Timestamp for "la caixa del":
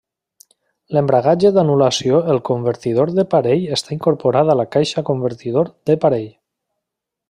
4.63-5.09